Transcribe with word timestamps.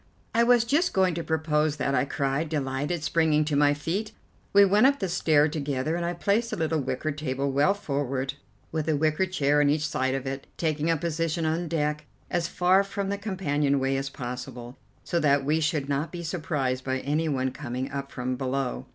"I 0.33 0.41
was 0.43 0.63
just 0.63 0.93
going 0.93 1.13
to 1.13 1.23
propose 1.23 1.75
that," 1.77 1.93
I 1.93 2.05
cried, 2.05 2.49
delighted, 2.49 3.03
springing 3.03 3.45
to 3.45 3.55
my 3.55 3.75
feet. 3.75 4.13
We 4.51 4.65
went 4.65 4.87
up 4.87 4.97
the 4.97 5.07
stair 5.07 5.47
together 5.47 5.95
and 5.95 6.03
I 6.03 6.13
placed 6.13 6.51
a 6.51 6.55
little 6.55 6.79
wicker 6.79 7.11
table 7.11 7.51
well 7.51 7.75
forward, 7.75 8.33
with 8.71 8.89
a 8.89 8.97
wicker 8.97 9.27
chair 9.27 9.61
on 9.61 9.69
each 9.69 9.87
side 9.87 10.15
of 10.15 10.25
it, 10.25 10.47
taking 10.57 10.89
a 10.89 10.97
position 10.97 11.45
on 11.45 11.67
deck 11.67 12.05
as 12.31 12.47
far 12.47 12.83
from 12.83 13.09
the 13.09 13.17
companion 13.19 13.79
way 13.79 13.95
as 13.95 14.09
possible, 14.09 14.75
so 15.03 15.19
that 15.19 15.45
we 15.45 15.59
should 15.59 15.87
not 15.87 16.11
be 16.11 16.23
surprised 16.23 16.83
by 16.83 16.97
any 17.01 17.29
one 17.29 17.51
coming 17.51 17.91
up 17.91 18.11
from 18.11 18.35
below. 18.35 18.87